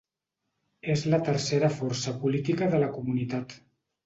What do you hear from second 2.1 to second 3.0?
política de la